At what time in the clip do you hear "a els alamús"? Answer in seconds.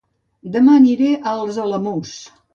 1.19-2.17